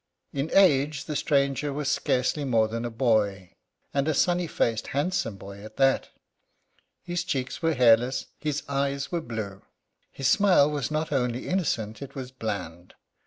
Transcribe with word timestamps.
In 0.33 0.49
age 0.55 1.05
the 1.05 1.15
stranger 1.15 1.71
was 1.71 1.87
scarcely 1.87 2.43
more 2.43 2.67
than 2.67 2.85
a 2.85 2.89
boy, 2.89 3.53
and 3.93 4.07
a 4.07 4.15
sunny 4.15 4.47
faced, 4.47 4.87
handsome 4.97 5.35
boy 5.35 5.63
at 5.63 5.77
that. 5.77 6.09
His 7.03 7.23
cheeks 7.23 7.61
were 7.61 7.75
hairless, 7.75 8.25
his 8.39 8.63
eyes 8.67 9.11
were 9.11 9.21
blue. 9.21 9.61
His 10.11 10.27
smile 10.27 10.71
was 10.71 10.89
not 10.89 11.11
only 11.11 11.47
innocent, 11.47 12.01
it 12.01 12.15
was 12.15 12.31
bland. 12.31 12.95